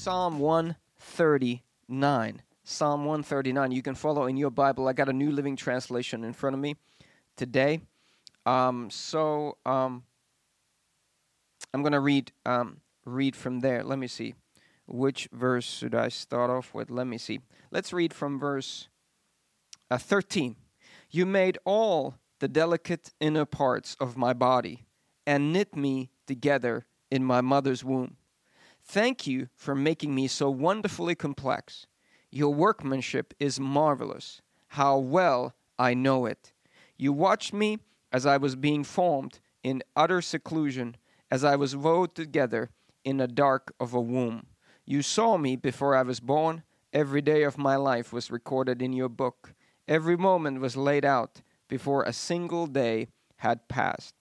Psalm 0.00 0.38
139. 0.38 2.42
Psalm 2.64 3.04
139. 3.04 3.70
You 3.70 3.82
can 3.82 3.94
follow 3.94 4.24
in 4.24 4.38
your 4.38 4.48
Bible. 4.48 4.88
I 4.88 4.94
got 4.94 5.10
a 5.10 5.12
New 5.12 5.30
Living 5.30 5.56
Translation 5.56 6.24
in 6.24 6.32
front 6.32 6.54
of 6.54 6.60
me 6.60 6.76
today. 7.36 7.82
Um, 8.46 8.88
so 8.88 9.58
um, 9.66 10.04
I'm 11.74 11.82
going 11.82 11.92
to 11.92 12.00
read 12.00 12.32
um, 12.46 12.78
read 13.04 13.36
from 13.36 13.60
there. 13.60 13.84
Let 13.84 13.98
me 13.98 14.06
see. 14.06 14.32
Which 14.86 15.28
verse 15.34 15.66
should 15.66 15.94
I 15.94 16.08
start 16.08 16.48
off 16.48 16.72
with? 16.72 16.90
Let 16.90 17.06
me 17.06 17.18
see. 17.18 17.40
Let's 17.70 17.92
read 17.92 18.14
from 18.14 18.38
verse 18.38 18.88
uh, 19.90 19.98
13. 19.98 20.56
You 21.10 21.26
made 21.26 21.58
all 21.66 22.14
the 22.38 22.48
delicate 22.48 23.12
inner 23.20 23.44
parts 23.44 23.98
of 24.00 24.16
my 24.16 24.32
body 24.32 24.86
and 25.26 25.52
knit 25.52 25.76
me 25.76 26.08
together 26.26 26.86
in 27.10 27.22
my 27.22 27.42
mother's 27.42 27.84
womb. 27.84 28.16
Thank 28.90 29.24
you 29.24 29.46
for 29.54 29.76
making 29.76 30.16
me 30.16 30.26
so 30.26 30.50
wonderfully 30.50 31.14
complex. 31.14 31.86
Your 32.28 32.52
workmanship 32.52 33.32
is 33.38 33.60
marvelous. 33.60 34.42
How 34.66 34.98
well 34.98 35.54
I 35.78 35.94
know 35.94 36.26
it. 36.26 36.52
You 36.96 37.12
watched 37.12 37.52
me 37.52 37.78
as 38.10 38.26
I 38.26 38.36
was 38.36 38.56
being 38.56 38.82
formed 38.82 39.38
in 39.62 39.84
utter 39.94 40.20
seclusion, 40.20 40.96
as 41.30 41.44
I 41.44 41.54
was 41.54 41.76
wove 41.76 42.14
together 42.14 42.70
in 43.04 43.18
the 43.18 43.28
dark 43.28 43.72
of 43.78 43.94
a 43.94 44.00
womb. 44.00 44.46
You 44.84 45.02
saw 45.02 45.36
me 45.36 45.54
before 45.54 45.94
I 45.94 46.02
was 46.02 46.18
born. 46.18 46.64
Every 46.92 47.22
day 47.22 47.44
of 47.44 47.56
my 47.56 47.76
life 47.76 48.12
was 48.12 48.28
recorded 48.28 48.82
in 48.82 48.92
your 48.92 49.08
book. 49.08 49.54
Every 49.86 50.16
moment 50.16 50.60
was 50.60 50.76
laid 50.76 51.04
out 51.04 51.42
before 51.68 52.02
a 52.02 52.12
single 52.12 52.66
day 52.66 53.06
had 53.36 53.68
passed. 53.68 54.16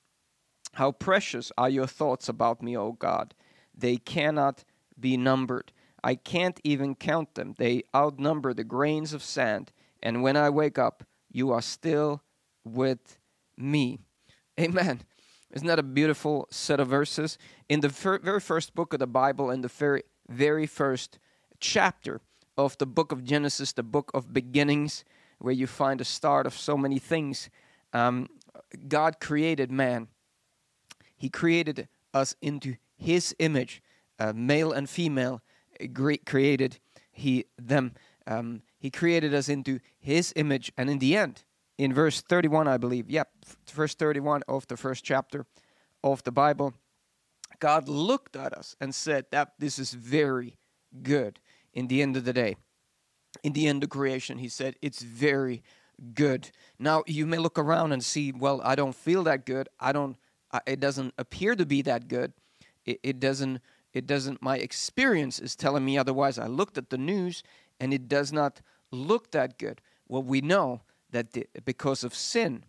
How 0.73 0.92
precious 0.92 1.52
are 1.58 1.72
your 1.72 1.88
thoughts 1.88 2.30
about 2.30 2.61
me, 2.61 2.78
O 2.78 2.92
God! 2.92 3.33
They 3.80 3.97
cannot 3.97 4.63
be 4.99 5.17
numbered. 5.17 5.72
I 6.03 6.16
can't 6.16 6.59
even 6.63 6.95
count 6.95 7.35
them. 7.35 7.55
They 7.58 7.83
outnumber 7.95 8.53
the 8.53 8.63
grains 8.63 9.13
of 9.13 9.23
sand. 9.23 9.71
And 10.02 10.23
when 10.23 10.38
I 10.38 10.49
wake 10.49 10.77
up, 10.77 11.03
you 11.31 11.52
are 11.52 11.61
still 11.61 12.21
with 12.63 13.19
me. 13.58 13.99
Amen. 14.59 15.02
Isn't 15.52 15.67
that 15.67 15.80
a 15.80 15.83
beautiful 15.83 16.47
set 16.52 16.80
of 16.80 16.88
verses? 16.88 17.38
In 17.67 17.80
the 17.80 17.89
fir- 17.89 18.19
very 18.19 18.39
first 18.39 18.75
book 18.75 18.94
of 18.94 18.99
the 18.99 19.08
Bible, 19.08 19.49
in 19.49 19.61
the 19.61 19.67
very, 19.67 20.03
very 20.27 20.67
first 20.67 21.17
chapter 21.59 22.21
of 22.58 22.77
the 22.77 22.86
book 22.86 23.11
of 23.11 23.23
Genesis, 23.23 23.73
the 23.73 23.83
book 23.83 24.11
of 24.14 24.33
beginnings, 24.33 25.03
where 25.39 25.53
you 25.53 25.66
find 25.66 25.99
the 25.99 26.05
start 26.05 26.45
of 26.45 26.53
so 26.53 26.77
many 26.77 26.99
things, 26.99 27.49
um, 27.93 28.27
God 28.88 29.19
created 29.19 29.71
man. 29.71 30.09
He 31.17 31.30
created 31.30 31.88
us 32.14 32.36
into 32.41 32.75
His 33.00 33.36
image, 33.39 33.81
uh, 34.19 34.33
male 34.36 34.72
and 34.72 34.89
female. 34.89 35.42
created 36.25 36.80
He 37.11 37.45
them. 37.58 37.94
Um, 38.28 38.61
he 38.78 38.92
created 38.92 39.33
us 39.33 39.50
into 39.50 39.80
His 40.00 40.33
image, 40.36 40.72
and 40.78 40.89
in 40.89 41.00
the 41.00 41.16
end, 41.16 41.44
in 41.77 41.94
verse 41.94 42.22
31, 42.22 42.67
I 42.67 42.77
believe, 42.77 43.09
yep, 43.09 43.30
verse 43.72 43.95
31 43.95 44.44
of 44.47 44.67
the 44.67 44.77
first 44.77 45.03
chapter 45.03 45.45
of 46.03 46.23
the 46.23 46.31
Bible, 46.31 46.73
God 47.59 47.88
looked 47.88 48.36
at 48.36 48.53
us 48.53 48.75
and 48.80 48.94
said 48.94 49.25
that 49.31 49.53
this 49.58 49.80
is 49.80 49.94
very 49.94 50.58
good. 51.02 51.39
In 51.73 51.88
the 51.88 52.02
end 52.02 52.17
of 52.17 52.25
the 52.25 52.33
day, 52.33 52.58
in 53.44 53.53
the 53.53 53.67
end 53.67 53.83
of 53.83 53.89
creation, 53.89 54.38
He 54.39 54.50
said 54.50 54.75
it's 54.81 55.02
very 55.02 55.64
good. 56.14 56.52
Now 56.77 57.03
you 57.08 57.25
may 57.25 57.38
look 57.38 57.58
around 57.58 57.92
and 57.92 58.03
see, 58.03 58.31
well, 58.31 58.61
I 58.64 58.75
don't 58.75 58.95
feel 58.95 59.23
that 59.23 59.45
good. 59.45 59.70
I 59.80 59.92
don't 59.92 60.17
it 60.66 60.80
doesn't 60.80 61.14
appear 61.17 61.55
to 61.55 61.66
be 61.66 61.81
that 61.83 62.08
good. 62.08 62.33
It, 62.86 63.00
it 63.04 63.20
doesn't. 63.20 63.62
It 63.94 64.06
doesn't. 64.06 64.42
My 64.42 64.58
experience 64.58 65.40
is 65.40 65.56
telling 65.56 65.84
me 65.84 65.98
otherwise. 65.98 66.38
I 66.38 66.48
looked 66.48 66.78
at 66.78 66.90
the 66.90 66.98
news, 66.98 67.44
and 67.80 67.94
it 67.94 68.08
does 68.08 68.32
not 68.32 68.62
look 68.92 69.32
that 69.32 69.58
good. 69.58 69.82
Well, 70.08 70.23
we 70.23 70.42
know 70.42 70.82
that 71.12 71.34
the, 71.34 71.48
because 71.66 72.04
of 72.04 72.14
sin, 72.14 72.66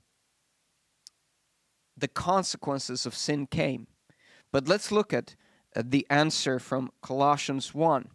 the 1.96 2.08
consequences 2.08 3.06
of 3.06 3.14
sin 3.14 3.46
came. 3.46 3.86
But 4.52 4.68
let's 4.68 4.90
look 4.90 5.12
at 5.12 5.36
uh, 5.76 5.82
the 5.84 6.06
answer 6.10 6.58
from 6.58 6.90
Colossians 7.02 7.74
1. 7.74 8.08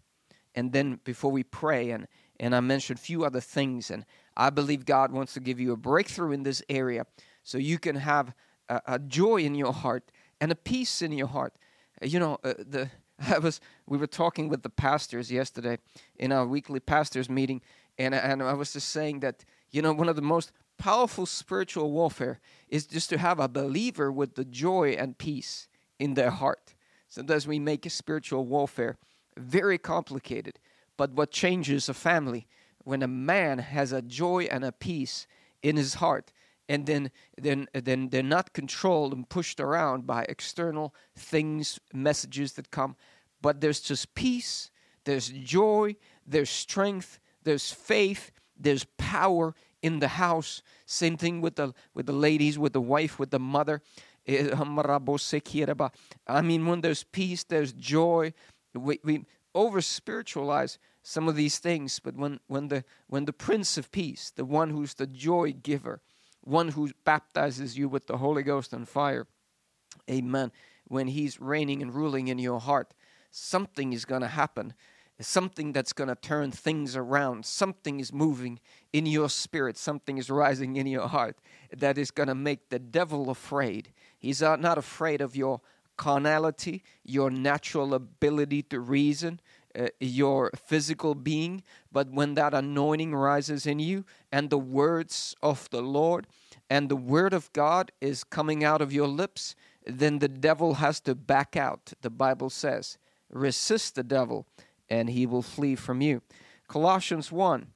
And 0.55 0.71
then 0.71 0.99
before 1.03 1.31
we 1.31 1.43
pray, 1.43 1.91
and, 1.91 2.07
and 2.39 2.55
I 2.55 2.59
mentioned 2.59 2.99
a 2.99 3.01
few 3.01 3.23
other 3.23 3.39
things, 3.39 3.91
and 3.91 4.05
I 4.35 4.49
believe 4.49 4.85
God 4.85 5.11
wants 5.11 5.33
to 5.33 5.39
give 5.39 5.59
you 5.59 5.71
a 5.71 5.77
breakthrough 5.77 6.31
in 6.31 6.43
this 6.43 6.61
area 6.69 7.05
so 7.43 7.57
you 7.57 7.77
can 7.77 7.95
have 7.95 8.33
a, 8.69 8.81
a 8.87 8.99
joy 8.99 9.37
in 9.37 9.55
your 9.55 9.73
heart 9.73 10.11
and 10.41 10.51
a 10.51 10.55
peace 10.55 11.01
in 11.01 11.11
your 11.11 11.27
heart. 11.27 11.53
You 12.01 12.19
know, 12.19 12.37
uh, 12.43 12.53
the 12.57 12.89
I 13.27 13.39
was 13.39 13.61
we 13.85 13.97
were 13.97 14.07
talking 14.07 14.49
with 14.49 14.63
the 14.63 14.69
pastors 14.69 15.31
yesterday 15.31 15.77
in 16.17 16.31
our 16.31 16.45
weekly 16.45 16.79
pastors 16.79 17.29
meeting, 17.29 17.61
and 17.97 18.13
and 18.13 18.43
I 18.43 18.53
was 18.53 18.73
just 18.73 18.89
saying 18.89 19.21
that 19.21 19.45
you 19.71 19.81
know 19.81 19.93
one 19.93 20.09
of 20.09 20.15
the 20.15 20.21
most 20.21 20.51
powerful 20.77 21.25
spiritual 21.25 21.91
warfare 21.91 22.39
is 22.67 22.85
just 22.85 23.09
to 23.09 23.17
have 23.17 23.39
a 23.39 23.47
believer 23.47 24.11
with 24.11 24.35
the 24.35 24.45
joy 24.45 24.95
and 24.97 25.17
peace 25.17 25.67
in 25.99 26.15
their 26.15 26.31
heart. 26.31 26.73
Sometimes 27.07 27.47
we 27.47 27.59
make 27.59 27.85
a 27.85 27.89
spiritual 27.89 28.45
warfare 28.45 28.97
very 29.37 29.77
complicated, 29.77 30.59
but 30.97 31.11
what 31.11 31.31
changes 31.31 31.87
a 31.87 31.93
family 31.93 32.47
when 32.83 33.01
a 33.01 33.07
man 33.07 33.59
has 33.59 33.91
a 33.91 34.01
joy 34.01 34.47
and 34.51 34.63
a 34.63 34.71
peace 34.71 35.27
in 35.63 35.77
his 35.77 35.95
heart 35.95 36.31
and 36.67 36.85
then 36.85 37.11
then 37.37 37.67
then 37.73 38.09
they're 38.09 38.23
not 38.23 38.53
controlled 38.53 39.13
and 39.13 39.29
pushed 39.29 39.59
around 39.59 40.07
by 40.07 40.25
external 40.29 40.93
things 41.15 41.79
messages 41.93 42.53
that 42.53 42.71
come 42.71 42.95
but 43.41 43.61
there's 43.61 43.79
just 43.79 44.15
peace 44.15 44.71
there's 45.03 45.29
joy 45.29 45.95
there's 46.25 46.49
strength 46.49 47.19
there's 47.43 47.71
faith 47.71 48.31
there's 48.57 48.85
power 48.97 49.53
in 49.85 49.99
the 49.99 50.07
house. 50.07 50.63
Same 50.87 51.15
thing 51.15 51.41
with 51.41 51.57
the 51.57 51.71
with 51.93 52.07
the 52.07 52.13
ladies 52.13 52.57
with 52.57 52.73
the 52.73 52.81
wife 52.81 53.19
with 53.19 53.29
the 53.29 53.39
mother. 53.39 53.83
I 54.27 54.55
mean 56.41 56.65
when 56.65 56.81
there's 56.81 57.03
peace 57.03 57.43
there's 57.43 57.73
joy. 57.73 58.33
We, 58.73 58.99
we 59.03 59.25
over 59.53 59.81
spiritualize 59.81 60.79
some 61.03 61.27
of 61.27 61.35
these 61.35 61.59
things 61.59 61.99
but 61.99 62.15
when 62.15 62.39
when 62.47 62.69
the 62.69 62.83
when 63.07 63.25
the 63.25 63.31
prince 63.31 63.77
of 63.77 63.91
peace 63.91 64.31
the 64.35 64.43
one 64.43 64.71
who's 64.71 64.95
the 64.95 65.05
joy 65.05 65.53
giver 65.53 66.01
one 66.45 66.69
who 66.69 66.91
baptizes 67.03 67.77
you 67.77 67.89
with 67.89 68.07
the 68.07 68.17
Holy 68.17 68.43
Ghost 68.43 68.71
and 68.71 68.87
fire. 68.87 69.27
Amen. 70.09 70.51
When 70.87 71.07
He's 71.07 71.41
reigning 71.41 71.81
and 71.81 71.93
ruling 71.93 72.29
in 72.29 72.39
your 72.39 72.59
heart, 72.61 72.93
something 73.31 73.91
is 73.91 74.05
going 74.05 74.21
to 74.21 74.29
happen. 74.29 74.73
Something 75.19 75.71
that's 75.71 75.93
going 75.93 76.09
to 76.09 76.15
turn 76.15 76.51
things 76.51 76.95
around. 76.95 77.45
Something 77.45 77.99
is 77.99 78.11
moving 78.11 78.59
in 78.91 79.05
your 79.05 79.29
spirit. 79.29 79.77
Something 79.77 80.17
is 80.17 80.29
rising 80.29 80.75
in 80.75 80.87
your 80.87 81.07
heart 81.07 81.37
that 81.75 81.97
is 81.97 82.11
going 82.11 82.27
to 82.27 82.35
make 82.35 82.69
the 82.69 82.79
devil 82.79 83.29
afraid. 83.29 83.93
He's 84.17 84.41
not 84.41 84.77
afraid 84.77 85.21
of 85.21 85.35
your 85.35 85.61
carnality, 85.97 86.83
your 87.03 87.31
natural 87.31 87.93
ability 87.93 88.63
to 88.63 88.79
reason, 88.81 89.39
uh, 89.77 89.87
your 89.99 90.51
physical 90.55 91.15
being, 91.15 91.63
but 91.91 92.09
when 92.11 92.33
that 92.35 92.53
anointing 92.53 93.13
rises 93.13 93.65
in 93.65 93.79
you 93.79 94.05
and 94.31 94.49
the 94.49 94.57
words 94.57 95.35
of 95.41 95.69
the 95.69 95.81
Lord 95.81 96.27
and 96.69 96.89
the 96.89 96.95
word 96.95 97.33
of 97.33 97.51
God 97.53 97.91
is 98.01 98.23
coming 98.23 98.63
out 98.63 98.81
of 98.81 98.93
your 98.93 99.07
lips, 99.07 99.55
then 99.85 100.19
the 100.19 100.27
devil 100.27 100.75
has 100.75 100.99
to 101.01 101.15
back 101.15 101.55
out. 101.55 101.93
The 102.01 102.09
Bible 102.09 102.49
says, 102.49 102.97
resist 103.29 103.95
the 103.95 104.03
devil 104.03 104.47
and 104.89 105.09
he 105.09 105.25
will 105.25 105.41
flee 105.41 105.75
from 105.75 106.01
you. 106.01 106.21
Colossians 106.67 107.31
1 107.31 107.67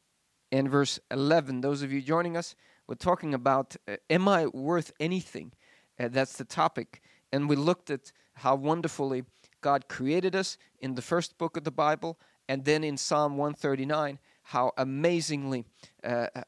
and 0.52 0.70
verse 0.70 1.00
11, 1.12 1.62
those 1.62 1.82
of 1.82 1.92
you 1.92 2.02
joining 2.02 2.36
us, 2.36 2.56
we're 2.88 2.96
talking 2.96 3.34
about 3.34 3.76
uh, 3.88 3.98
Am 4.10 4.28
I 4.28 4.48
worth 4.48 4.92
anything? 5.00 5.52
Uh, 6.00 6.08
that's 6.08 6.38
the 6.38 6.46
topic. 6.46 7.02
And 7.32 7.48
we 7.48 7.56
looked 7.56 7.92
at 7.92 8.12
how 8.34 8.56
wonderfully 8.56 9.26
God 9.62 9.88
created 9.88 10.36
us 10.36 10.58
in 10.80 10.96
the 10.96 11.02
first 11.02 11.38
book 11.38 11.58
of 11.58 11.64
the 11.64 11.72
Bible, 11.72 12.18
and 12.48 12.66
then 12.66 12.84
in 12.84 12.98
Psalm 12.98 13.38
139, 13.38 14.20
how 14.44 14.72
amazingly 14.78 15.66
uh, 16.04 16.28
uh, 16.36 16.42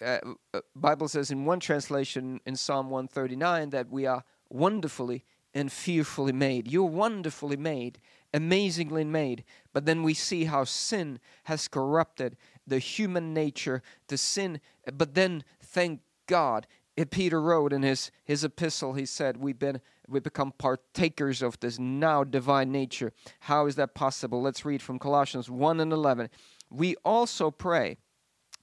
uh, 0.00 0.18
uh, 0.54 0.60
Bible 0.74 1.08
says 1.08 1.30
in 1.30 1.44
one 1.44 1.60
translation 1.60 2.40
in 2.46 2.56
Psalm 2.56 2.90
139 2.90 3.70
that 3.70 3.90
we 3.90 4.06
are 4.06 4.24
wonderfully 4.48 5.24
and 5.54 5.72
fearfully 5.72 6.32
made. 6.32 6.70
You're 6.70 6.84
wonderfully 6.84 7.56
made, 7.56 7.98
amazingly 8.32 9.04
made. 9.04 9.44
But 9.72 9.84
then 9.84 10.02
we 10.02 10.14
see 10.14 10.44
how 10.44 10.64
sin 10.64 11.18
has 11.44 11.68
corrupted 11.68 12.36
the 12.66 12.78
human 12.78 13.34
nature, 13.34 13.82
the 14.08 14.18
sin. 14.18 14.60
But 14.92 15.14
then, 15.14 15.44
thank 15.60 16.00
God, 16.26 16.66
Peter 17.10 17.40
wrote 17.40 17.72
in 17.72 17.82
his, 17.82 18.10
his 18.24 18.44
epistle, 18.44 18.94
he 18.94 19.06
said, 19.06 19.36
We've 19.36 19.58
been 19.58 19.80
we 20.08 20.20
become 20.20 20.52
partakers 20.56 21.42
of 21.42 21.60
this 21.60 21.78
now 21.78 22.24
divine 22.24 22.72
nature. 22.72 23.12
How 23.40 23.66
is 23.66 23.76
that 23.76 23.94
possible? 23.94 24.40
Let's 24.40 24.64
read 24.64 24.82
from 24.82 24.98
Colossians 24.98 25.50
1 25.50 25.80
and 25.80 25.92
11. 25.92 26.30
We 26.70 26.96
also 27.04 27.50
pray 27.50 27.98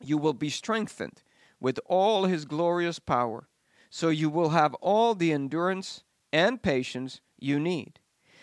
you 0.03 0.17
will 0.17 0.33
be 0.33 0.49
strengthened 0.49 1.23
with 1.59 1.79
all 1.85 2.25
his 2.25 2.45
glorious 2.45 2.99
power, 2.99 3.47
so 3.89 4.09
you 4.09 4.29
will 4.29 4.49
have 4.49 4.73
all 4.75 5.15
the 5.15 5.31
endurance 5.31 6.03
and 6.33 6.61
patience 6.61 7.21
you 7.39 7.59
need. 7.59 7.99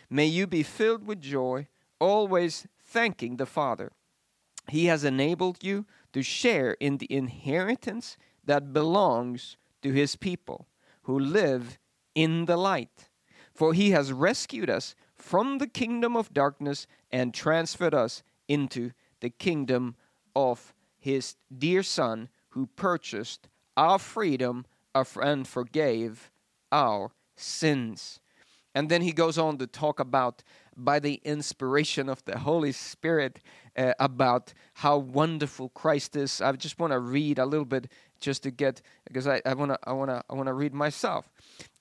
May 0.09 0.27
you 0.27 0.47
be 0.47 0.63
filled 0.63 1.07
with 1.07 1.21
joy 1.21 1.69
always 1.99 2.67
thanking 2.85 3.37
the 3.37 3.47
Father. 3.47 3.93
He 4.69 4.87
has 4.87 5.05
enabled 5.05 5.59
you 5.63 5.87
to 6.13 6.23
share 6.23 6.73
in 6.81 6.99
the 6.99 7.13
inheritance 7.13 8.17
that 8.45 8.73
belongs 8.73 9.57
to 9.83 9.93
His 9.93 10.17
people 10.17 10.69
who 11.03 11.19
live 11.19 11.79
in 12.15 12.47
the 12.47 12.57
light. 12.57 13.09
For 13.55 13.75
He 13.75 13.91
has 13.91 14.13
rescued 14.13 14.71
us 14.71 14.95
from 15.15 15.59
the 15.59 15.67
kingdom 15.67 16.17
of 16.17 16.33
darkness 16.35 16.87
and 17.11 17.33
transferred 17.35 17.95
us 17.95 18.23
into 18.49 18.93
the 19.21 19.31
kingdom 19.31 19.97
of 20.35 20.75
His 20.99 21.37
dear 21.57 21.83
Son, 21.83 22.29
who 22.51 22.67
purchased 22.67 23.49
our 23.77 23.99
freedom 23.99 24.67
and 24.95 25.49
forgave 25.49 26.31
our 26.71 27.13
sins. 27.37 28.21
And 28.75 28.89
then 28.89 29.03
he 29.03 29.13
goes 29.13 29.39
on 29.39 29.59
to 29.59 29.67
talk 29.67 30.01
about, 30.01 30.43
by 30.77 30.99
the 30.99 31.21
inspiration 31.25 32.09
of 32.09 32.25
the 32.25 32.39
Holy 32.39 32.73
Spirit, 32.73 33.41
uh, 33.77 33.93
about 33.99 34.55
how 34.75 34.97
wonderful 34.97 35.69
Christ 35.71 36.17
is. 36.17 36.41
I 36.41 36.53
just 36.53 36.79
want 36.79 36.93
to 36.93 36.99
read 36.99 37.39
a 37.39 37.47
little 37.47 37.67
bit 37.67 37.91
just 38.23 38.43
to 38.45 38.51
get, 38.51 38.81
because 39.07 39.27
I 39.27 39.41
want 39.55 39.73
to, 39.73 39.79
I 39.85 39.93
want 39.93 40.11
to, 40.11 40.23
I 40.31 40.35
want 40.35 40.47
to 40.47 40.55
read 40.55 40.73
myself. 40.73 41.29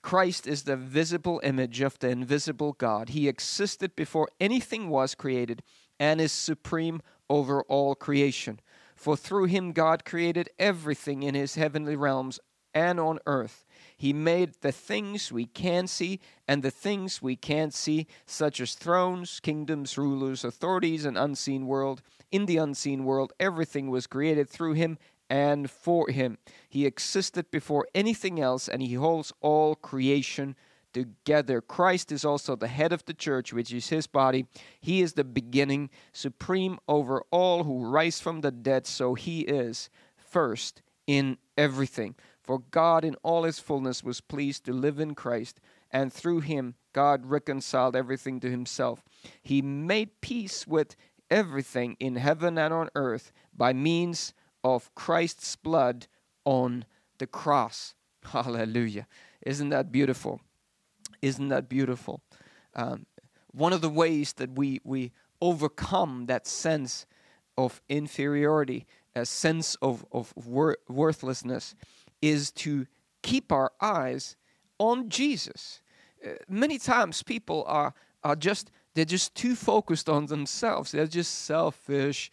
Christ 0.02 0.48
is 0.48 0.64
the 0.64 0.76
visible 0.76 1.40
image 1.44 1.80
of 1.80 1.98
the 2.00 2.10
invisible 2.10 2.74
God. 2.74 3.10
He 3.10 3.30
existed 3.30 3.96
before 3.96 4.28
anything 4.40 4.90
was 4.90 5.16
created 5.16 5.64
and 6.00 6.20
is 6.20 6.32
supreme 6.32 7.02
over 7.30 7.62
all 7.64 7.96
creation. 7.96 8.60
For 8.96 9.16
through 9.16 9.46
him 9.46 9.72
God 9.72 10.04
created 10.04 10.50
everything 10.60 11.24
in 11.24 11.36
his 11.36 11.56
heavenly 11.56 11.96
realms 11.96 12.40
and 12.74 13.00
on 13.00 13.20
earth. 13.26 13.66
He 13.98 14.14
made 14.14 14.54
the 14.62 14.72
things 14.72 15.32
we 15.32 15.46
can 15.46 15.88
see 15.88 16.20
and 16.48 16.64
the 16.64 16.72
things 16.72 17.22
we 17.22 17.36
can't 17.36 17.74
see, 17.74 18.08
such 18.26 18.60
as 18.60 18.74
thrones, 18.74 19.40
kingdoms, 19.40 19.98
rulers, 19.98 20.44
authorities, 20.44 21.06
and 21.06 21.18
unseen 21.18 21.68
world. 21.68 22.02
In 22.32 22.46
the 22.46 22.58
unseen 22.58 23.04
world, 23.04 23.34
everything 23.40 23.90
was 23.90 24.08
created 24.08 24.50
through 24.50 24.74
him 24.74 24.98
and 25.32 25.72
for 25.72 26.10
him. 26.10 26.38
He 26.68 26.86
existed 26.86 27.50
before 27.52 27.88
anything 27.96 28.42
else, 28.42 28.68
and 28.68 28.82
he 28.82 28.96
holds 28.96 29.32
all 29.40 29.76
creation 29.76 30.58
together. 30.92 31.62
Christ 31.62 32.12
is 32.12 32.26
also 32.26 32.58
the 32.58 32.68
head 32.68 32.92
of 32.92 33.06
the 33.06 33.14
church, 33.14 33.54
which 33.54 33.74
is 33.74 33.88
his 33.88 34.08
body. 34.08 34.46
He 34.82 35.02
is 35.02 35.14
the 35.14 35.24
beginning, 35.24 35.90
supreme 36.12 36.80
over 36.86 37.24
all 37.32 37.64
who 37.64 37.90
rise 37.90 38.20
from 38.20 38.42
the 38.42 38.52
dead, 38.52 38.86
so 38.86 39.14
he 39.14 39.42
is 39.42 39.90
first 40.18 40.82
in 41.08 41.38
everything. 41.58 42.16
For 42.44 42.60
God 42.60 43.06
in 43.06 43.16
all 43.24 43.44
his 43.44 43.60
fullness 43.60 44.04
was 44.04 44.20
pleased 44.20 44.66
to 44.66 44.74
live 44.74 45.00
in 45.00 45.16
Christ, 45.16 45.62
and 45.92 46.12
through 46.12 46.42
him 46.42 46.76
God 46.92 47.26
reconciled 47.26 47.96
everything 47.96 48.42
to 48.42 48.52
himself. 48.52 49.02
He 49.42 49.62
made 49.62 50.20
peace 50.20 50.68
with 50.68 50.98
everything 51.30 51.96
in 52.02 52.18
heaven 52.18 52.58
and 52.58 52.74
on 52.74 52.90
earth 52.96 53.32
by 53.56 53.72
means 53.72 54.34
of 54.64 54.94
Christ's 54.96 55.56
blood 55.56 56.08
on 56.46 56.86
the 57.18 57.28
cross. 57.28 57.96
Hallelujah. 58.24 59.08
Isn't 59.46 59.70
that 59.70 59.92
beautiful? 59.92 60.42
Isn't 61.22 61.50
that 61.50 61.70
beautiful? 61.70 62.22
Um, 62.76 63.06
one 63.52 63.74
of 63.74 63.82
the 63.82 63.90
ways 63.90 64.34
that 64.34 64.52
we, 64.52 64.82
we 64.84 65.12
overcome 65.42 66.28
that 66.28 66.48
sense 66.48 67.06
of 67.58 67.82
inferiority, 67.90 68.86
a 69.16 69.26
sense 69.26 69.76
of, 69.82 70.06
of 70.12 70.34
wor- 70.36 70.78
worthlessness, 70.88 71.76
is 72.22 72.52
to 72.52 72.88
keep 73.22 73.52
our 73.52 73.72
eyes 73.82 74.36
on 74.80 75.10
Jesus. 75.10 75.82
Uh, 76.26 76.32
many 76.48 76.78
times 76.78 77.24
people 77.24 77.64
are, 77.68 77.94
are 78.24 78.36
just 78.36 78.72
they're 78.94 79.06
just 79.06 79.36
too 79.36 79.56
focused 79.56 80.10
on 80.10 80.26
themselves. 80.26 80.92
They're 80.92 81.08
just 81.08 81.46
selfish 81.46 82.30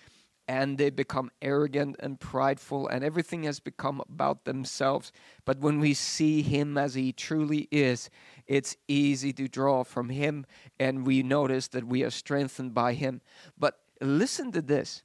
and 0.49 0.79
they 0.79 0.89
become 0.91 1.31
arrogant 1.43 1.95
and 2.01 2.19
prideful 2.19 2.89
and 2.89 3.05
everything 3.05 3.43
has 3.45 3.61
become 3.61 4.01
about 4.09 4.47
themselves. 4.47 5.13
But 5.45 5.61
when 5.61 5.79
we 5.79 5.93
see 5.95 6.41
him 6.43 6.79
as 6.79 6.95
he 6.95 7.13
truly 7.13 7.69
is, 7.71 8.09
it's 8.47 8.77
easy 8.89 9.33
to 9.35 9.47
draw 9.47 9.85
from 9.85 10.09
him 10.09 10.47
and 10.81 11.07
we 11.07 11.23
notice 11.23 11.69
that 11.69 11.85
we 11.87 12.03
are 12.03 12.11
strengthened 12.11 12.73
by 12.75 12.95
him. 12.95 13.21
But 13.59 13.79
listen 14.01 14.51
to 14.53 14.63
this. 14.63 15.03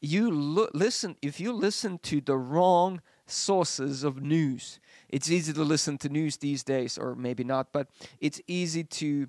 You 0.00 0.30
lo- 0.30 0.68
listen 0.72 1.16
if 1.20 1.40
you 1.40 1.52
listen 1.52 1.98
to 2.04 2.20
the 2.20 2.36
wrong 2.36 3.00
sources 3.26 4.04
of 4.04 4.22
news. 4.22 4.78
It's 5.08 5.30
easy 5.30 5.52
to 5.52 5.64
listen 5.64 5.98
to 5.98 6.08
news 6.08 6.36
these 6.36 6.62
days, 6.62 6.98
or 6.98 7.14
maybe 7.14 7.44
not, 7.44 7.72
but 7.72 7.88
it's 8.20 8.40
easy 8.46 8.84
to, 8.84 9.28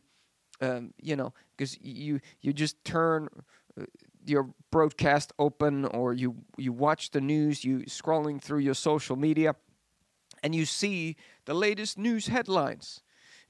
um, 0.61 0.93
you 1.01 1.15
know, 1.15 1.33
because 1.55 1.79
you 1.81 2.19
you 2.41 2.53
just 2.53 2.83
turn 2.83 3.29
uh, 3.79 3.85
your 4.29 4.49
broadcast 4.71 5.33
open, 5.37 5.85
or 5.85 6.13
you 6.13 6.35
you 6.57 6.73
watch 6.73 7.11
the 7.11 7.21
news, 7.21 7.63
you 7.63 7.79
scrolling 7.87 8.41
through 8.41 8.59
your 8.59 8.75
social 8.75 9.15
media, 9.15 9.55
and 10.43 10.53
you 10.53 10.65
see 10.65 11.15
the 11.45 11.53
latest 11.53 11.97
news 11.97 12.27
headlines. 12.27 13.01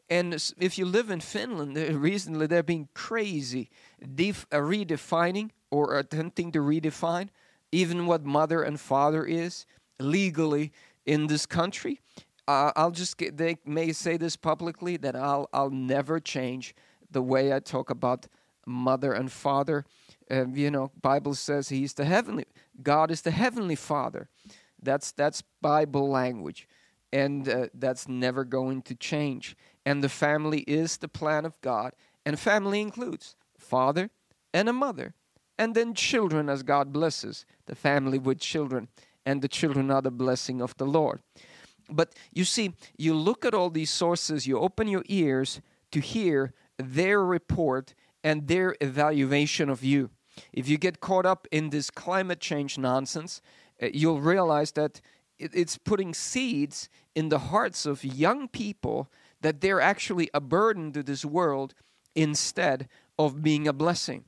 And 0.09 0.33
if 0.59 0.77
you 0.77 0.85
live 0.85 1.09
in 1.09 1.19
Finland, 1.19 1.75
recently 2.01 2.47
they're 2.47 2.63
being 2.63 2.87
crazy, 2.93 3.69
def- 4.15 4.47
uh, 4.51 4.57
redefining 4.57 5.49
or 5.69 5.97
attempting 5.97 6.51
to 6.53 6.59
redefine 6.59 7.29
even 7.71 8.05
what 8.05 8.23
mother 8.23 8.63
and 8.63 8.79
father 8.79 9.25
is 9.25 9.65
legally 9.99 10.71
in 11.05 11.27
this 11.27 11.45
country. 11.45 11.99
Uh, 12.47 12.71
I'll 12.75 12.91
just 12.91 13.17
get, 13.17 13.37
they 13.37 13.57
may 13.65 13.91
say 13.91 14.15
this 14.15 14.37
publicly 14.37 14.95
that 14.97 15.15
I'll 15.15 15.49
I'll 15.51 15.69
never 15.69 16.19
change 16.19 16.73
the 17.11 17.21
way 17.21 17.53
I 17.53 17.59
talk 17.59 17.89
about 17.89 18.27
mother 18.65 19.13
and 19.13 19.31
father. 19.31 19.85
Uh, 20.29 20.47
you 20.47 20.71
know, 20.71 20.91
Bible 21.01 21.33
says 21.33 21.69
He's 21.69 21.93
the 21.93 22.05
heavenly 22.05 22.45
God 22.81 23.11
is 23.11 23.21
the 23.21 23.31
heavenly 23.31 23.75
Father. 23.75 24.29
That's 24.81 25.11
that's 25.11 25.43
Bible 25.61 26.09
language, 26.09 26.67
and 27.11 27.47
uh, 27.47 27.67
that's 27.73 28.07
never 28.07 28.43
going 28.43 28.81
to 28.83 28.95
change. 28.95 29.55
And 29.85 30.03
the 30.03 30.09
family 30.09 30.61
is 30.61 30.97
the 30.97 31.07
plan 31.07 31.45
of 31.45 31.59
God, 31.61 31.93
and 32.25 32.39
family 32.39 32.81
includes 32.81 33.35
father 33.57 34.09
and 34.53 34.69
a 34.69 34.73
mother, 34.73 35.13
and 35.57 35.73
then 35.75 35.93
children 35.93 36.49
as 36.49 36.61
God 36.63 36.93
blesses 36.93 37.45
the 37.65 37.75
family 37.75 38.19
with 38.19 38.39
children 38.39 38.89
and 39.27 39.41
the 39.41 39.49
children 39.49 39.91
are 39.91 40.01
the 40.01 40.09
blessing 40.09 40.61
of 40.61 40.75
the 40.77 40.85
Lord. 40.85 41.19
But 41.89 42.15
you 42.31 42.45
see, 42.45 42.73
you 42.97 43.13
look 43.13 43.43
at 43.43 43.53
all 43.53 43.69
these 43.69 43.89
sources, 43.89 44.47
you 44.47 44.57
open 44.57 44.87
your 44.87 45.03
ears 45.07 45.59
to 45.91 45.99
hear 45.99 46.53
their 46.77 47.21
report 47.21 47.93
and 48.23 48.47
their 48.47 48.77
evaluation 48.79 49.69
of 49.69 49.83
you. 49.83 50.11
If 50.53 50.67
you 50.67 50.77
get 50.77 50.99
caught 50.99 51.25
up 51.25 51.47
in 51.51 51.69
this 51.69 51.89
climate 51.89 52.39
change 52.39 52.77
nonsense, 52.77 53.41
uh, 53.81 53.87
you'll 53.93 54.21
realize 54.21 54.71
that 54.73 55.01
it's 55.39 55.77
putting 55.77 56.15
seeds 56.15 56.89
in 57.13 57.29
the 57.29 57.39
hearts 57.39 57.85
of 57.85 58.03
young 58.03 58.47
people 58.47 59.11
that 59.41 59.61
they're 59.61 59.81
actually 59.81 60.29
a 60.33 60.41
burden 60.41 60.91
to 60.93 61.03
this 61.03 61.23
world 61.23 61.75
instead 62.15 62.89
of 63.19 63.43
being 63.43 63.67
a 63.67 63.73
blessing. 63.73 64.25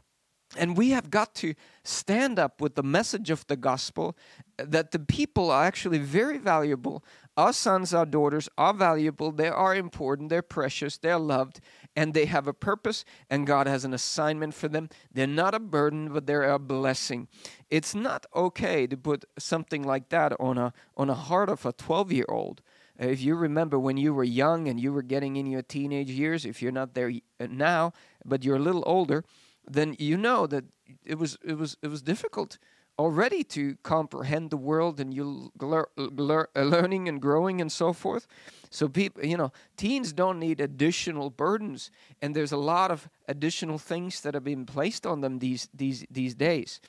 And 0.57 0.75
we 0.75 0.91
have 0.91 1.11
got 1.11 1.35
to 1.35 1.53
stand 1.83 2.39
up 2.39 2.59
with 2.59 2.75
the 2.75 2.83
message 2.83 3.29
of 3.29 3.45
the 3.47 3.55
gospel 3.55 4.17
that 4.57 4.91
the 4.91 4.99
people 4.99 5.51
are 5.51 5.63
actually 5.63 5.99
very 5.99 6.39
valuable. 6.39 7.03
Our 7.37 7.53
sons, 7.53 7.93
our 7.93 8.05
daughters 8.05 8.49
are 8.57 8.73
valuable, 8.73 9.31
they 9.31 9.47
are 9.47 9.75
important, 9.75 10.29
they're 10.29 10.41
precious, 10.41 10.97
they're 10.97 11.19
loved, 11.19 11.59
and 11.99 12.13
they 12.13 12.27
have 12.27 12.47
a 12.47 12.53
purpose, 12.53 13.03
and 13.29 13.45
God 13.45 13.67
has 13.67 13.83
an 13.83 13.93
assignment 13.93 14.53
for 14.53 14.69
them. 14.69 14.87
They're 15.13 15.27
not 15.27 15.53
a 15.53 15.59
burden, 15.59 16.13
but 16.13 16.27
they're 16.27 16.49
a 16.49 16.57
blessing. 16.57 17.27
It's 17.69 17.93
not 17.93 18.25
okay 18.33 18.87
to 18.87 18.95
put 18.95 19.25
something 19.37 19.83
like 19.83 20.07
that 20.07 20.31
on 20.39 20.57
a, 20.57 20.71
on 20.95 21.09
a 21.09 21.13
heart 21.13 21.49
of 21.49 21.65
a 21.65 21.73
12 21.73 22.13
year 22.13 22.25
old. 22.29 22.61
If 22.97 23.19
you 23.21 23.35
remember 23.35 23.77
when 23.77 23.97
you 23.97 24.13
were 24.13 24.23
young 24.23 24.69
and 24.69 24.79
you 24.79 24.93
were 24.93 25.01
getting 25.01 25.35
in 25.35 25.45
your 25.45 25.61
teenage 25.61 26.09
years, 26.09 26.45
if 26.45 26.61
you're 26.61 26.71
not 26.71 26.93
there 26.93 27.11
uh, 27.37 27.47
now, 27.49 27.91
but 28.23 28.45
you're 28.45 28.55
a 28.55 28.65
little 28.67 28.83
older, 28.85 29.25
then 29.67 29.97
you 29.99 30.15
know 30.15 30.47
that 30.47 30.63
it 31.03 31.17
was 31.19 31.37
it 31.43 31.57
was 31.57 31.75
it 31.81 31.89
was 31.89 32.01
difficult 32.01 32.57
already 32.99 33.43
to 33.45 33.77
comprehend 33.81 34.49
the 34.49 34.57
world 34.57 34.99
and 34.99 35.13
you 35.13 35.51
lear, 35.61 35.87
lear, 35.95 36.49
learning 36.53 37.07
and 37.07 37.21
growing 37.21 37.61
and 37.61 37.71
so 37.71 37.93
forth. 37.93 38.27
So 38.69 38.87
people 38.89 39.25
you 39.25 39.37
know 39.37 39.51
teens 39.77 40.13
don't 40.13 40.37
need 40.37 40.59
additional 40.59 41.29
burdens 41.29 41.91
and 42.21 42.35
there's 42.35 42.51
a 42.51 42.57
lot 42.57 42.91
of 42.91 43.09
additional 43.27 43.79
things 43.79 44.21
that 44.21 44.35
are 44.35 44.41
being 44.41 44.65
placed 44.65 45.07
on 45.07 45.21
them 45.21 45.39
these 45.39 45.69
these 45.73 46.05
these 46.11 46.35
days. 46.35 46.81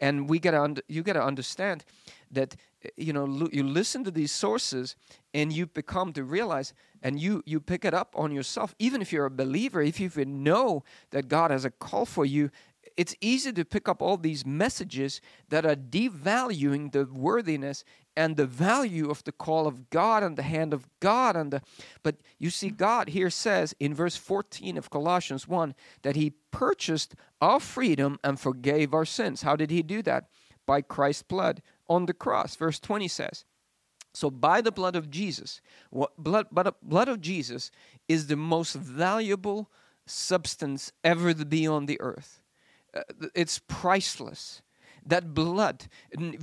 And 0.00 0.28
we 0.28 0.40
got 0.40 0.50
to 0.50 0.82
you 0.88 1.02
got 1.02 1.12
to 1.12 1.24
understand 1.24 1.84
that 2.32 2.56
you 2.96 3.12
know 3.12 3.48
you 3.52 3.62
listen 3.62 4.04
to 4.04 4.10
these 4.10 4.32
sources 4.32 4.96
and 5.32 5.52
you 5.52 5.66
become 5.66 6.12
to 6.12 6.24
realize 6.24 6.74
and 7.02 7.20
you 7.20 7.42
you 7.46 7.60
pick 7.60 7.84
it 7.84 7.94
up 7.94 8.12
on 8.16 8.32
yourself 8.32 8.74
even 8.78 9.00
if 9.00 9.12
you're 9.12 9.26
a 9.26 9.30
believer 9.30 9.80
if 9.82 10.00
you 10.00 10.06
even 10.06 10.42
know 10.42 10.82
that 11.10 11.28
god 11.28 11.50
has 11.50 11.64
a 11.64 11.70
call 11.70 12.04
for 12.04 12.24
you 12.24 12.50
it's 12.96 13.14
easy 13.20 13.52
to 13.52 13.64
pick 13.64 13.88
up 13.88 14.02
all 14.02 14.16
these 14.16 14.44
messages 14.46 15.20
that 15.48 15.64
are 15.64 15.76
devaluing 15.76 16.92
the 16.92 17.06
worthiness 17.06 17.84
and 18.16 18.36
the 18.36 18.46
value 18.46 19.10
of 19.10 19.24
the 19.24 19.32
call 19.32 19.66
of 19.66 19.90
God 19.90 20.22
and 20.22 20.36
the 20.36 20.42
hand 20.42 20.74
of 20.74 20.88
God 21.00 21.36
and 21.36 21.52
the 21.52 21.62
but 22.02 22.16
you 22.38 22.50
see 22.50 22.70
God 22.70 23.08
here 23.08 23.30
says 23.30 23.74
in 23.80 23.94
verse 23.94 24.16
14 24.16 24.76
of 24.76 24.90
Colossians 24.90 25.48
1 25.48 25.74
that 26.02 26.16
he 26.16 26.34
purchased 26.50 27.14
our 27.40 27.60
freedom 27.60 28.18
and 28.22 28.38
forgave 28.38 28.92
our 28.92 29.06
sins. 29.06 29.42
How 29.42 29.56
did 29.56 29.70
he 29.70 29.82
do 29.82 30.02
that? 30.02 30.28
By 30.66 30.82
Christ's 30.82 31.22
blood 31.22 31.62
on 31.88 32.06
the 32.06 32.14
cross. 32.14 32.54
Verse 32.56 32.78
20 32.78 33.08
says, 33.08 33.44
so 34.14 34.30
by 34.30 34.60
the 34.60 34.72
blood 34.72 34.94
of 34.94 35.10
Jesus, 35.10 35.60
what 35.90 36.16
blood, 36.18 36.46
but 36.52 36.76
blood 36.82 37.08
of 37.08 37.20
Jesus 37.20 37.70
is 38.08 38.26
the 38.26 38.36
most 38.36 38.74
valuable 38.74 39.70
substance 40.06 40.92
ever 41.02 41.32
to 41.32 41.44
be 41.46 41.66
on 41.66 41.86
the 41.86 42.00
earth. 42.00 42.41
Uh, 42.94 43.02
it's 43.34 43.60
priceless 43.68 44.62
that 45.04 45.34
blood. 45.34 45.86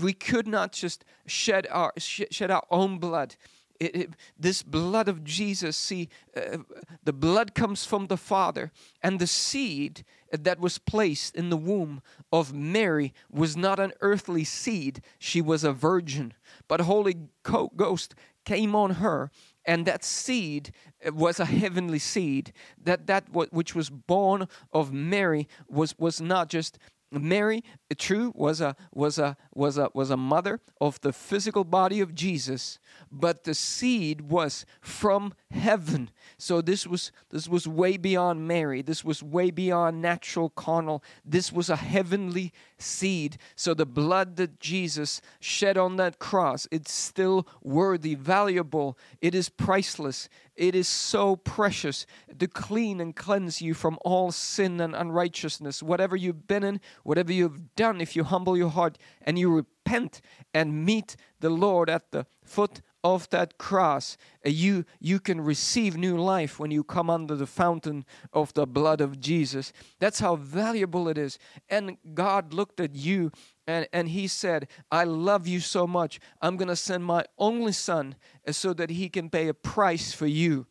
We 0.02 0.14
could 0.14 0.48
not 0.48 0.72
just 0.72 1.06
shed 1.26 1.68
our 1.72 1.94
shed 1.98 2.52
our 2.52 2.66
own 2.70 3.00
blood. 3.00 3.36
It, 3.80 3.96
it, 3.96 4.10
this 4.38 4.62
blood 4.62 5.08
of 5.08 5.24
Jesus, 5.24 5.78
see, 5.78 6.10
uh, 6.36 6.58
the 7.02 7.14
blood 7.14 7.56
comes 7.56 7.86
from 7.86 8.08
the 8.08 8.18
Father, 8.18 8.74
and 9.02 9.20
the 9.20 9.28
seed 9.28 10.04
that 10.32 10.60
was 10.60 10.78
placed 10.78 11.36
in 11.36 11.50
the 11.50 11.58
womb 11.58 12.02
of 12.32 12.54
Mary 12.54 13.14
was 13.32 13.58
not 13.58 13.80
an 13.80 13.94
earthly 14.02 14.44
seed, 14.44 15.02
she 15.18 15.42
was 15.42 15.64
a 15.64 15.72
virgin. 15.72 16.34
But 16.68 16.82
Holy 16.82 17.16
Ghost 17.44 18.16
came 18.46 18.76
on 18.76 18.96
her, 18.96 19.32
and 19.66 19.86
that 19.86 20.04
seed 20.04 20.72
was 21.14 21.40
a 21.40 21.46
heavenly 21.46 22.00
seed. 22.00 22.54
That 22.82 23.08
that 23.08 23.30
which 23.32 23.76
was 23.76 23.90
born 23.90 24.48
of 24.72 24.92
Mary 24.94 25.48
was 25.68 25.96
was 25.98 26.20
not 26.20 26.50
just 26.50 26.78
Mary, 27.12 27.64
true, 27.98 28.32
was 28.36 28.62
a 28.62 28.76
was 28.94 29.18
a 29.18 29.36
was 29.54 29.78
a 29.78 29.90
was 29.94 30.12
a 30.12 30.18
mother 30.18 30.60
of 30.80 31.02
the 31.02 31.12
physical 31.12 31.64
body 31.64 32.02
of 32.02 32.14
Jesus, 32.14 32.78
but 33.12 33.44
the 33.46 33.56
seed 33.56 34.22
was 34.22 34.66
from 34.80 35.34
heaven. 35.50 36.12
So 36.38 36.62
this 36.62 36.86
was 36.86 37.12
this 37.32 37.48
was 37.48 37.68
way 37.68 37.98
beyond 37.98 38.48
Mary. 38.48 38.84
This 38.84 39.04
was 39.04 39.24
way 39.24 39.50
beyond 39.50 40.02
natural 40.02 40.50
carnal. 40.52 41.04
This 41.26 41.52
was 41.52 41.70
a 41.70 41.78
heavenly 41.78 42.54
seed. 42.82 43.38
So 43.56 43.74
the 43.74 43.86
blood 43.86 44.36
that 44.38 44.60
Jesus 44.60 45.22
shed 45.40 45.78
on 45.78 45.98
that 45.98 46.20
cross, 46.20 46.68
it's 46.72 46.92
still 46.92 47.48
worthy, 47.62 48.16
valuable. 48.16 48.98
It 49.22 49.36
is 49.36 49.50
priceless. 49.50 50.30
It 50.56 50.76
is 50.76 50.88
so 50.88 51.36
precious 51.38 52.06
to 52.38 52.48
clean 52.48 53.00
and 53.00 53.16
cleanse 53.16 53.62
you 53.62 53.74
from 53.74 53.98
all 54.02 54.32
sin 54.32 54.82
and 54.82 54.96
unrighteousness. 54.96 55.82
Whatever 55.82 56.16
you've 56.16 56.48
been 56.48 56.64
in, 56.64 56.82
whatever 57.04 57.32
you've 57.32 57.76
done, 57.76 58.02
if 58.02 58.16
you 58.16 58.24
humble 58.24 58.58
your 58.58 58.70
heart 58.70 58.98
and 59.22 59.40
you 59.40 59.54
repent 59.54 60.22
and 60.54 60.86
meet 60.86 61.16
the 61.40 61.50
Lord 61.50 61.90
at 61.90 62.12
the 62.12 62.26
foot 62.44 62.82
of 63.04 63.30
that 63.30 63.58
cross, 63.58 64.18
uh, 64.46 64.50
you, 64.50 64.86
you 65.00 65.20
can 65.20 65.42
receive 65.42 65.96
new 65.96 66.18
life 66.18 66.60
when 66.60 66.72
you 66.72 66.84
come 66.84 67.10
under 67.10 67.36
the 67.36 67.48
fountain 67.48 68.06
of 68.34 68.54
the 68.54 68.68
blood 68.68 69.02
of 69.02 69.20
Jesus. 69.20 69.72
That's 70.00 70.20
how 70.20 70.36
valuable 70.36 71.08
it 71.08 71.18
is. 71.18 71.40
And 71.70 71.98
God 72.14 72.54
looked 72.54 72.80
at 72.80 72.96
you 72.96 73.32
and, 73.68 73.88
and 73.94 74.10
He 74.10 74.28
said, 74.28 74.68
I 74.92 75.06
love 75.06 75.48
you 75.48 75.60
so 75.60 75.88
much. 75.88 76.20
I'm 76.42 76.58
going 76.58 76.68
to 76.68 76.76
send 76.76 77.06
my 77.06 77.26
only 77.38 77.72
Son 77.72 78.16
uh, 78.48 78.52
so 78.52 78.74
that 78.74 78.90
He 78.90 79.10
can 79.10 79.30
pay 79.30 79.48
a 79.48 79.54
price 79.54 80.14
for 80.14 80.28
you. 80.28 80.66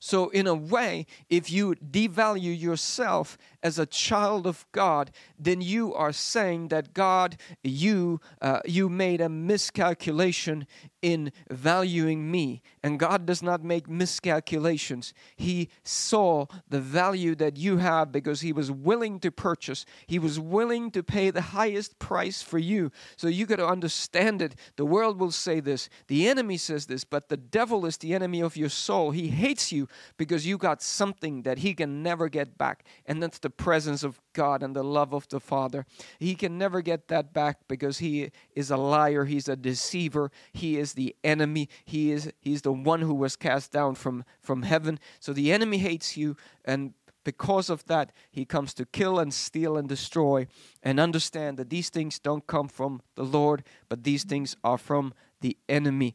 So, 0.00 0.28
in 0.28 0.46
a 0.46 0.54
way, 0.54 1.06
if 1.28 1.50
you 1.50 1.74
devalue 1.74 2.58
yourself 2.58 3.36
as 3.62 3.78
a 3.78 3.86
child 3.86 4.46
of 4.46 4.66
God, 4.72 5.10
then 5.38 5.60
you 5.60 5.94
are 5.94 6.12
saying 6.12 6.68
that 6.68 6.94
God, 6.94 7.36
you, 7.62 8.20
uh, 8.40 8.60
you 8.64 8.88
made 8.88 9.20
a 9.20 9.28
miscalculation 9.28 10.66
in 11.02 11.32
valuing 11.50 12.30
me. 12.30 12.62
And 12.82 12.98
God 12.98 13.26
does 13.26 13.42
not 13.42 13.62
make 13.62 13.88
miscalculations. 13.88 15.14
He 15.36 15.68
saw 15.84 16.46
the 16.68 16.80
value 16.80 17.34
that 17.36 17.56
you 17.56 17.78
have 17.78 18.10
because 18.10 18.40
He 18.40 18.52
was 18.52 18.70
willing 18.70 19.20
to 19.20 19.30
purchase, 19.30 19.84
He 20.06 20.18
was 20.18 20.40
willing 20.40 20.90
to 20.92 21.02
pay 21.02 21.30
the 21.30 21.40
highest 21.40 21.98
price 21.98 22.42
for 22.42 22.58
you. 22.58 22.90
So 23.16 23.28
you 23.28 23.46
got 23.46 23.56
to 23.56 23.66
understand 23.66 24.42
it. 24.42 24.54
The 24.76 24.84
world 24.84 25.18
will 25.18 25.30
say 25.30 25.60
this, 25.60 25.88
the 26.08 26.28
enemy 26.28 26.56
says 26.56 26.86
this, 26.86 27.04
but 27.04 27.28
the 27.28 27.36
devil 27.36 27.86
is 27.86 27.96
the 27.98 28.14
enemy 28.14 28.40
of 28.40 28.56
your 28.56 28.68
soul. 28.68 29.10
He 29.10 29.28
hates 29.28 29.72
you 29.72 29.88
because 30.16 30.46
you 30.46 30.58
got 30.58 30.82
something 30.82 31.42
that 31.42 31.58
he 31.58 31.74
can 31.74 32.02
never 32.02 32.28
get 32.28 32.58
back, 32.58 32.84
and 33.06 33.22
that's 33.22 33.38
the 33.38 33.47
presence 33.50 34.02
of 34.02 34.20
God 34.32 34.62
and 34.62 34.74
the 34.74 34.84
love 34.84 35.12
of 35.12 35.28
the 35.28 35.40
Father. 35.40 35.86
He 36.18 36.34
can 36.34 36.58
never 36.58 36.80
get 36.80 37.08
that 37.08 37.32
back 37.32 37.60
because 37.68 37.98
he 37.98 38.30
is 38.54 38.70
a 38.70 38.76
liar, 38.76 39.24
he's 39.24 39.48
a 39.48 39.56
deceiver, 39.56 40.30
he 40.52 40.76
is 40.78 40.94
the 40.94 41.14
enemy, 41.22 41.68
he 41.84 42.12
is 42.12 42.32
he's 42.40 42.62
the 42.62 42.72
one 42.72 43.00
who 43.00 43.14
was 43.14 43.36
cast 43.36 43.72
down 43.72 43.94
from 43.94 44.24
from 44.40 44.62
heaven. 44.62 44.98
So 45.20 45.32
the 45.32 45.52
enemy 45.52 45.78
hates 45.78 46.16
you 46.16 46.36
and 46.64 46.94
because 47.24 47.68
of 47.68 47.84
that, 47.86 48.12
he 48.30 48.46
comes 48.46 48.72
to 48.72 48.86
kill 48.86 49.18
and 49.18 49.34
steal 49.34 49.76
and 49.76 49.86
destroy. 49.86 50.46
And 50.82 50.98
understand 50.98 51.58
that 51.58 51.68
these 51.68 51.90
things 51.90 52.18
don't 52.18 52.46
come 52.46 52.68
from 52.68 53.02
the 53.16 53.22
Lord, 53.22 53.64
but 53.90 54.04
these 54.04 54.24
things 54.24 54.56
are 54.64 54.78
from 54.78 55.12
the 55.42 55.58
enemy. 55.68 56.14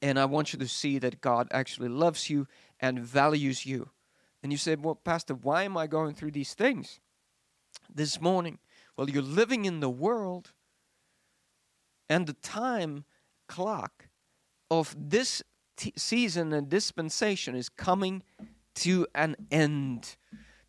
And 0.00 0.20
I 0.20 0.26
want 0.26 0.52
you 0.52 0.58
to 0.60 0.68
see 0.68 1.00
that 1.00 1.20
God 1.20 1.48
actually 1.50 1.88
loves 1.88 2.30
you 2.30 2.46
and 2.78 3.00
values 3.00 3.66
you. 3.66 3.88
And 4.42 4.52
you 4.52 4.58
said, 4.58 4.84
Well, 4.84 4.94
Pastor, 4.94 5.34
why 5.34 5.64
am 5.64 5.76
I 5.76 5.86
going 5.86 6.14
through 6.14 6.32
these 6.32 6.54
things 6.54 7.00
this 7.92 8.20
morning? 8.20 8.58
Well, 8.96 9.08
you're 9.08 9.22
living 9.22 9.64
in 9.64 9.80
the 9.80 9.90
world, 9.90 10.52
and 12.08 12.26
the 12.26 12.34
time 12.34 13.04
clock 13.48 14.08
of 14.70 14.94
this 14.98 15.42
t- 15.76 15.92
season 15.96 16.52
and 16.52 16.68
dispensation 16.68 17.54
is 17.54 17.68
coming 17.68 18.22
to 18.76 19.06
an 19.14 19.36
end. 19.50 20.16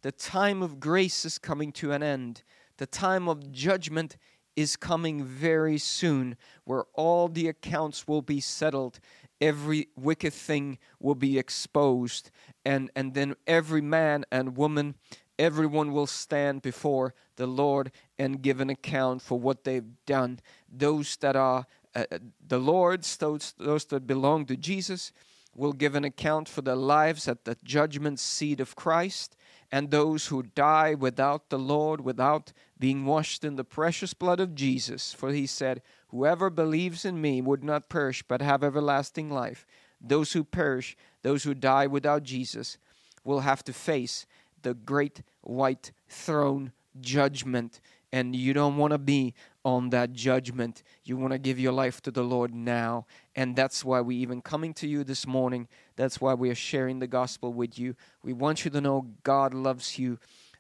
The 0.01 0.11
time 0.11 0.61
of 0.61 0.79
grace 0.79 1.25
is 1.25 1.37
coming 1.37 1.71
to 1.73 1.91
an 1.91 2.01
end. 2.01 2.43
The 2.77 2.87
time 2.87 3.29
of 3.29 3.51
judgment 3.51 4.17
is 4.55 4.75
coming 4.75 5.23
very 5.23 5.77
soon, 5.77 6.35
where 6.65 6.85
all 6.93 7.27
the 7.27 7.47
accounts 7.47 8.07
will 8.07 8.21
be 8.21 8.39
settled 8.39 8.99
every 9.41 9.87
wicked 9.97 10.33
thing 10.33 10.77
will 10.99 11.15
be 11.15 11.37
exposed 11.39 12.29
and 12.63 12.91
and 12.95 13.13
then 13.15 13.35
every 13.47 13.81
man 13.81 14.23
and 14.31 14.55
woman 14.55 14.95
everyone 15.39 15.91
will 15.91 16.07
stand 16.07 16.61
before 16.61 17.15
the 17.35 17.47
lord 17.47 17.91
and 18.19 18.43
give 18.43 18.61
an 18.61 18.69
account 18.69 19.21
for 19.21 19.39
what 19.39 19.63
they've 19.63 19.91
done. 20.05 20.39
Those 20.71 21.17
that 21.17 21.35
are 21.35 21.65
uh, 21.95 22.05
uh 22.11 22.19
the 22.47 22.59
lord's 22.59 23.17
those 23.17 23.53
those 23.57 23.85
that 23.85 24.07
belong 24.07 24.45
to 24.45 24.55
jesus 24.55 25.11
will 25.53 25.73
give 25.73 25.95
an 25.95 26.05
account 26.05 26.47
for 26.47 26.61
their 26.61 26.75
lives 26.75 27.27
at 27.27 27.43
the 27.43 27.57
judgment 27.65 28.17
seat 28.17 28.61
of 28.61 28.77
christ 28.77 29.35
and 29.69 29.91
those 29.91 30.27
who 30.27 30.43
die 30.43 30.93
without 30.93 31.49
the 31.49 31.59
lord 31.59 31.99
without 32.01 32.53
being 32.79 33.05
washed 33.05 33.43
in 33.43 33.57
the 33.57 33.63
precious 33.63 34.13
blood 34.13 34.39
of 34.39 34.55
jesus. 34.55 35.13
For 35.13 35.31
he 35.31 35.45
said 35.45 35.81
Whoever 36.11 36.49
believes 36.49 37.05
in 37.05 37.21
me 37.21 37.41
would 37.41 37.63
not 37.63 37.87
perish 37.87 38.21
but 38.21 38.41
have 38.41 38.63
everlasting 38.65 39.29
life. 39.29 39.65
Those 40.01 40.33
who 40.33 40.43
perish, 40.43 40.97
those 41.21 41.43
who 41.43 41.53
die 41.53 41.87
without 41.87 42.23
Jesus, 42.23 42.77
will 43.23 43.39
have 43.41 43.63
to 43.63 43.73
face 43.73 44.25
the 44.61 44.73
great 44.73 45.23
white 45.39 45.91
throne 46.09 46.73
judgment. 46.99 47.79
And 48.11 48.35
you 48.35 48.53
don't 48.53 48.75
want 48.75 48.91
to 48.91 48.97
be 48.97 49.33
on 49.63 49.89
that 49.91 50.11
judgment. 50.11 50.83
You 51.05 51.15
want 51.15 51.31
to 51.31 51.39
give 51.39 51.57
your 51.57 51.71
life 51.71 52.01
to 52.01 52.11
the 52.11 52.23
Lord 52.23 52.53
now. 52.53 53.05
And 53.33 53.55
that's 53.55 53.85
why 53.85 54.01
we 54.01 54.17
even 54.17 54.41
coming 54.41 54.73
to 54.75 54.87
you 54.87 55.05
this 55.05 55.25
morning. 55.25 55.69
That's 55.95 56.19
why 56.19 56.33
we 56.33 56.49
are 56.49 56.55
sharing 56.55 56.99
the 56.99 57.07
gospel 57.07 57.53
with 57.53 57.79
you. 57.79 57.95
We 58.21 58.33
want 58.33 58.65
you 58.65 58.71
to 58.71 58.81
know 58.81 59.07
God 59.23 59.53
loves 59.53 59.97
you. 59.97 60.19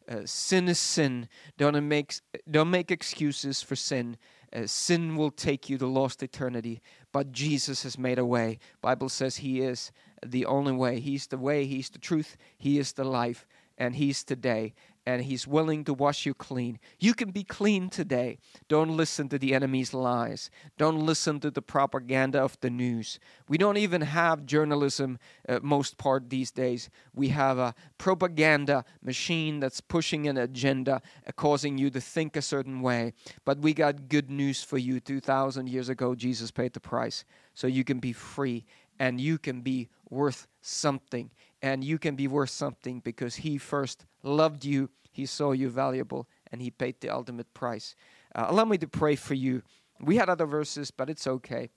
Uh, 0.09 0.21
sin 0.23 0.69
is 0.69 0.79
sin. 0.79 1.27
Don't 1.57 1.87
make, 1.89 2.13
don't 2.49 2.71
make 2.71 2.89
excuses 2.89 3.61
for 3.61 3.75
sin 3.75 4.17
uh, 4.53 4.65
sin 4.65 5.15
will 5.15 5.31
take 5.31 5.69
you 5.69 5.77
to 5.77 5.87
lost 5.87 6.21
eternity 6.23 6.81
but 7.11 7.31
jesus 7.31 7.83
has 7.83 7.97
made 7.97 8.19
a 8.19 8.25
way. 8.25 8.59
Bible 8.81 9.09
says 9.09 9.37
he 9.37 9.61
is 9.61 9.91
the 10.25 10.45
only 10.45 10.71
way. 10.71 10.99
He's 10.99 11.27
the 11.27 11.37
way 11.37 11.65
he's 11.65 11.89
the 11.89 11.99
truth 11.99 12.37
he 12.57 12.77
is 12.77 12.93
the 12.93 13.03
life 13.03 13.45
and 13.77 13.95
he's 13.95 14.23
today 14.23 14.73
and 15.05 15.23
He's 15.23 15.47
willing 15.47 15.83
to 15.85 15.93
wash 15.93 16.25
you 16.25 16.33
clean. 16.33 16.79
You 16.99 17.13
can 17.13 17.31
be 17.31 17.43
clean 17.43 17.89
today. 17.89 18.37
Don't 18.67 18.95
listen 18.95 19.29
to 19.29 19.39
the 19.39 19.53
enemy's 19.53 19.93
lies. 19.93 20.49
Don't 20.77 20.99
listen 20.99 21.39
to 21.39 21.51
the 21.51 21.61
propaganda 21.61 22.39
of 22.39 22.59
the 22.61 22.69
news. 22.69 23.19
We 23.47 23.57
don't 23.57 23.77
even 23.77 24.01
have 24.01 24.45
journalism 24.45 25.17
uh, 25.49 25.59
most 25.61 25.97
part 25.97 26.29
these 26.29 26.51
days. 26.51 26.89
We 27.13 27.29
have 27.29 27.57
a 27.57 27.73
propaganda 27.97 28.85
machine 29.01 29.59
that's 29.59 29.81
pushing 29.81 30.27
an 30.27 30.37
agenda, 30.37 31.01
uh, 31.27 31.31
causing 31.35 31.77
you 31.77 31.89
to 31.89 32.01
think 32.01 32.35
a 32.35 32.41
certain 32.41 32.81
way. 32.81 33.13
But 33.45 33.59
we 33.59 33.73
got 33.73 34.07
good 34.07 34.29
news 34.29 34.63
for 34.63 34.77
you. 34.77 34.99
2,000 34.99 35.67
years 35.67 35.89
ago, 35.89 36.15
Jesus 36.15 36.51
paid 36.51 36.73
the 36.73 36.79
price. 36.79 37.25
So 37.53 37.67
you 37.67 37.83
can 37.83 37.99
be 37.99 38.13
free 38.13 38.65
and 38.99 39.19
you 39.19 39.39
can 39.39 39.61
be 39.61 39.89
worth 40.09 40.47
something. 40.61 41.31
And 41.61 41.83
you 41.83 41.99
can 41.99 42.15
be 42.15 42.27
worth 42.27 42.49
something 42.49 42.99
because 42.99 43.35
He 43.37 43.57
first 43.57 44.05
loved 44.23 44.65
you, 44.65 44.89
He 45.11 45.25
saw 45.25 45.51
you 45.51 45.69
valuable, 45.69 46.27
and 46.51 46.61
He 46.61 46.71
paid 46.71 47.01
the 47.01 47.09
ultimate 47.09 47.53
price. 47.53 47.95
Uh, 48.33 48.45
allow 48.47 48.65
me 48.65 48.77
to 48.77 48.87
pray 48.87 49.15
for 49.15 49.33
you 49.33 49.61
We 50.03 50.17
had 50.17 50.29
other 50.29 50.47
verses, 50.47 50.89
but 50.89 51.09
it's 51.09 51.27
okay. 51.27 51.69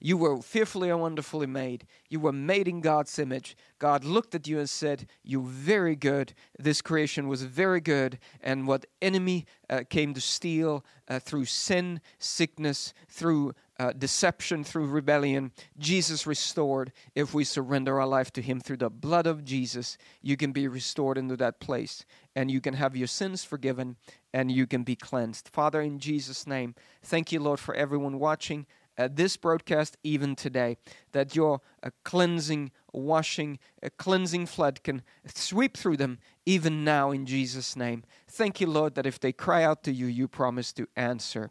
You 0.00 0.16
were 0.16 0.40
fearfully 0.40 0.88
and 0.88 1.00
wonderfully 1.00 1.46
made. 1.46 1.86
You 2.08 2.20
were 2.20 2.32
made 2.32 2.66
in 2.66 2.80
God's 2.80 3.18
image. 3.18 3.54
God 3.78 4.02
looked 4.02 4.34
at 4.34 4.48
you 4.48 4.58
and 4.58 4.68
said, 4.68 5.06
You're 5.22 5.42
very 5.42 5.94
good. 5.94 6.32
This 6.58 6.80
creation 6.80 7.28
was 7.28 7.42
very 7.42 7.80
good. 7.80 8.18
And 8.40 8.66
what 8.66 8.86
enemy 9.02 9.44
uh, 9.68 9.82
came 9.90 10.14
to 10.14 10.20
steal 10.20 10.84
uh, 11.06 11.18
through 11.18 11.44
sin, 11.44 12.00
sickness, 12.18 12.94
through 13.08 13.52
uh, 13.80 13.92
deception, 13.96 14.62
through 14.62 14.86
rebellion, 14.86 15.52
Jesus 15.78 16.26
restored. 16.26 16.92
If 17.14 17.32
we 17.32 17.44
surrender 17.44 17.98
our 17.98 18.06
life 18.06 18.30
to 18.34 18.42
Him 18.42 18.60
through 18.60 18.76
the 18.76 18.90
blood 18.90 19.26
of 19.26 19.42
Jesus, 19.42 19.96
you 20.20 20.36
can 20.36 20.52
be 20.52 20.68
restored 20.68 21.16
into 21.16 21.34
that 21.38 21.60
place 21.60 22.04
and 22.36 22.50
you 22.50 22.60
can 22.60 22.74
have 22.74 22.94
your 22.94 23.06
sins 23.06 23.42
forgiven 23.42 23.96
and 24.34 24.52
you 24.52 24.66
can 24.66 24.82
be 24.82 24.96
cleansed. 24.96 25.48
Father, 25.48 25.80
in 25.80 25.98
Jesus' 25.98 26.46
name, 26.46 26.74
thank 27.02 27.32
you, 27.32 27.40
Lord, 27.40 27.58
for 27.58 27.74
everyone 27.74 28.18
watching 28.18 28.66
uh, 28.98 29.08
this 29.10 29.38
broadcast 29.38 29.96
even 30.02 30.36
today, 30.36 30.76
that 31.12 31.34
your 31.34 31.62
uh, 31.82 31.88
cleansing, 32.04 32.72
washing, 32.92 33.58
uh, 33.82 33.88
cleansing 33.96 34.44
flood 34.44 34.82
can 34.82 35.00
sweep 35.24 35.74
through 35.74 35.96
them 35.96 36.18
even 36.44 36.84
now 36.84 37.12
in 37.12 37.24
Jesus' 37.24 37.76
name. 37.76 38.04
Thank 38.28 38.60
you, 38.60 38.66
Lord, 38.66 38.94
that 38.96 39.06
if 39.06 39.18
they 39.18 39.32
cry 39.32 39.64
out 39.64 39.82
to 39.84 39.90
you, 39.90 40.04
you 40.04 40.28
promise 40.28 40.70
to 40.74 40.86
answer. 40.96 41.50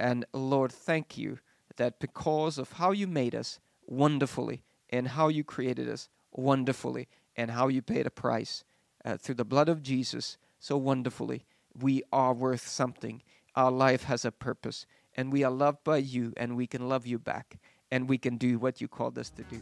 And 0.00 0.24
Lord, 0.32 0.72
thank 0.72 1.16
you 1.16 1.38
that 1.80 1.98
because 1.98 2.58
of 2.58 2.72
how 2.72 2.90
you 2.90 3.06
made 3.06 3.34
us 3.34 3.58
wonderfully 3.86 4.62
and 4.90 5.08
how 5.08 5.28
you 5.28 5.42
created 5.42 5.88
us 5.88 6.10
wonderfully 6.30 7.08
and 7.36 7.50
how 7.50 7.68
you 7.68 7.80
paid 7.80 8.06
a 8.06 8.10
price 8.10 8.64
uh, 9.04 9.16
through 9.16 9.36
the 9.36 9.46
blood 9.46 9.68
of 9.68 9.82
Jesus 9.82 10.36
so 10.58 10.76
wonderfully, 10.76 11.46
we 11.80 12.02
are 12.12 12.34
worth 12.34 12.68
something. 12.68 13.22
Our 13.56 13.70
life 13.70 14.04
has 14.04 14.26
a 14.26 14.30
purpose 14.30 14.84
and 15.16 15.32
we 15.32 15.42
are 15.42 15.50
loved 15.50 15.82
by 15.82 15.96
you 15.96 16.34
and 16.36 16.54
we 16.54 16.66
can 16.66 16.86
love 16.86 17.06
you 17.06 17.18
back 17.18 17.58
and 17.90 18.10
we 18.10 18.18
can 18.18 18.36
do 18.36 18.58
what 18.58 18.82
you 18.82 18.86
called 18.86 19.18
us 19.18 19.30
to 19.30 19.42
do. 19.44 19.60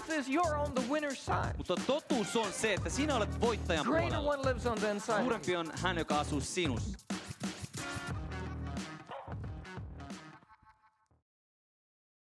Truth 0.00 0.18
is 0.20 0.28
you're 0.28 0.56
on 0.56 0.72
the 0.74 0.82
winner's 0.90 1.18
side. 1.24 1.54
Mutta 1.56 1.74
totuus 1.86 2.36
on 2.36 2.52
se, 2.52 2.74
että 2.74 2.90
sinä 2.90 3.16
olet 3.16 3.40
voittajan 3.40 3.86
Greater 3.86 4.10
puolella. 4.10 4.32
one 4.32 4.48
lives 4.48 4.66
on 4.66 4.78
the 4.78 4.90
inside. 4.90 5.20
Suurempi 5.22 5.56
on 5.56 5.72
hän, 5.82 5.98
joka 5.98 6.20
asuu 6.20 6.40
sinussa. 6.40 6.98